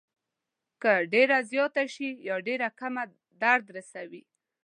که 0.81 0.91
ډېره 1.13 1.37
زیاته 1.51 1.83
شي 1.93 2.09
یا 2.27 2.35
ډېره 2.47 2.67
کمه 2.79 3.03
درد 3.43 3.65
رسوي. 3.77 4.23